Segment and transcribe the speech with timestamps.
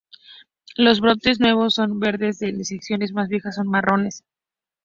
[0.77, 4.23] Los brotes nuevos son verdes, las secciones más viejas son marrones.